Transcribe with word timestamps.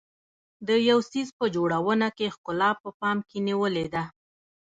د 0.67 0.69
یو 0.89 0.99
څیز 1.11 1.27
په 1.39 1.45
جوړونه 1.55 2.07
کې 2.17 2.33
ښکلا 2.35 2.71
په 2.81 2.89
پام 2.99 3.17
کې 3.29 3.37
نیولې 3.47 3.85
ده. 3.93 4.03